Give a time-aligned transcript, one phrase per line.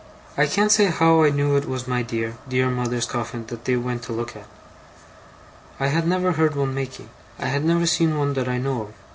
[0.35, 3.75] I can't say how I knew it was my dear, dear mother's coffin that they
[3.75, 4.47] went to look at.
[5.79, 8.93] I had never heard one making; I had never seen one that I know of.